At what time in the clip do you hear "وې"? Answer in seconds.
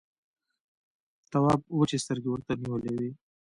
2.99-3.11